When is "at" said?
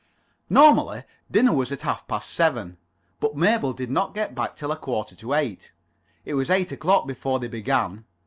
1.71-1.83